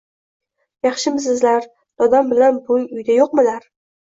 [0.87, 1.67] Yaxshimisilar,
[2.03, 3.63] dodam bilan buvim uyda yukmilar.